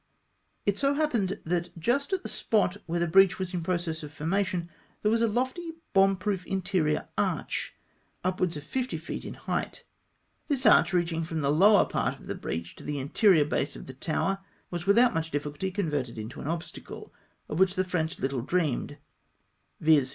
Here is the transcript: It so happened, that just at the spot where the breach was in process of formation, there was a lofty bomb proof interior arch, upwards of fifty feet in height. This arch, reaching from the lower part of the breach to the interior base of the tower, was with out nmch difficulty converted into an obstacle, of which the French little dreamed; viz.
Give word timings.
It 0.65 0.79
so 0.79 0.95
happened, 0.95 1.39
that 1.45 1.77
just 1.77 2.11
at 2.11 2.23
the 2.23 2.27
spot 2.29 2.77
where 2.87 2.99
the 2.99 3.05
breach 3.05 3.37
was 3.37 3.53
in 3.53 3.61
process 3.61 4.01
of 4.01 4.11
formation, 4.11 4.67
there 5.03 5.11
was 5.11 5.21
a 5.21 5.27
lofty 5.27 5.73
bomb 5.93 6.17
proof 6.17 6.43
interior 6.47 7.07
arch, 7.19 7.75
upwards 8.23 8.57
of 8.57 8.63
fifty 8.63 8.97
feet 8.97 9.25
in 9.25 9.35
height. 9.35 9.83
This 10.47 10.65
arch, 10.65 10.91
reaching 10.91 11.23
from 11.23 11.41
the 11.41 11.51
lower 11.51 11.85
part 11.85 12.19
of 12.19 12.25
the 12.25 12.33
breach 12.33 12.75
to 12.77 12.83
the 12.83 12.97
interior 12.97 13.45
base 13.45 13.75
of 13.75 13.85
the 13.85 13.93
tower, 13.93 14.39
was 14.71 14.87
with 14.87 14.97
out 14.97 15.13
nmch 15.13 15.29
difficulty 15.29 15.69
converted 15.69 16.17
into 16.17 16.41
an 16.41 16.47
obstacle, 16.47 17.13
of 17.47 17.59
which 17.59 17.75
the 17.75 17.83
French 17.83 18.17
little 18.17 18.41
dreamed; 18.41 18.97
viz. 19.79 20.09